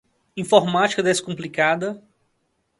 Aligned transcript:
Informática 0.35 1.03
descomplicada 1.03 2.03